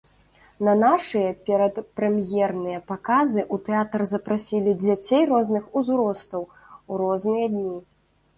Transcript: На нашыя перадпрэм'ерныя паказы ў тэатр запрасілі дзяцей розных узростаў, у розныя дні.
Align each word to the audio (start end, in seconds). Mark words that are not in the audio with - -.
На 0.67 0.73
нашыя 0.83 1.33
перадпрэм'ерныя 1.49 2.79
паказы 2.93 3.41
ў 3.53 3.67
тэатр 3.67 4.05
запрасілі 4.13 4.73
дзяцей 4.85 5.23
розных 5.33 5.69
узростаў, 5.83 6.49
у 6.91 7.01
розныя 7.05 7.47
дні. 7.55 7.77